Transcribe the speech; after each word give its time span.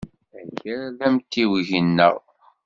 Akal 0.39 0.81
d 0.97 0.99
amtiweg-nneɣ. 1.07 2.17